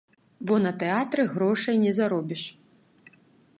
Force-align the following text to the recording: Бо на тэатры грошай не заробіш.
Бо 0.51 0.55
на 0.63 0.71
тэатры 0.83 1.25
грошай 1.35 1.75
не 1.85 1.91
заробіш. 2.01 2.43